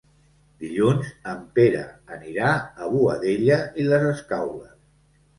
Dilluns 0.61 1.09
en 1.33 1.41
Pere 1.59 1.83
anirà 2.15 2.53
a 2.61 2.87
Boadella 2.93 3.59
i 3.83 3.85
les 3.91 4.07
Escaules. 4.13 4.73